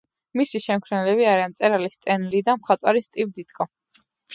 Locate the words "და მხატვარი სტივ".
2.51-3.41